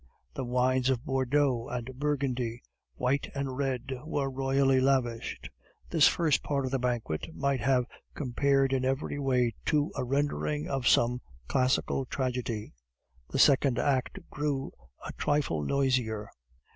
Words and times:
The 0.33 0.43
wines 0.45 0.89
of 0.89 1.05
Bordeaux 1.05 1.67
and 1.67 1.91
Burgundy, 1.99 2.63
white 2.95 3.29
and 3.35 3.55
red, 3.55 3.93
were 4.03 4.31
royally 4.31 4.81
lavished. 4.81 5.51
This 5.91 6.07
first 6.07 6.41
part 6.41 6.65
of 6.65 6.71
the 6.71 6.79
banquet 6.79 7.27
might 7.35 7.59
been 7.63 7.85
compared 8.15 8.73
in 8.73 8.83
every 8.83 9.19
way 9.19 9.53
to 9.65 9.91
a 9.95 10.03
rendering 10.03 10.67
of 10.67 10.87
some 10.87 11.21
classical 11.47 12.05
tragedy. 12.05 12.73
The 13.29 13.37
second 13.37 13.77
act 13.77 14.17
grew 14.31 14.71
a 15.05 15.13
trifle 15.19 15.61
noisier. 15.61 16.31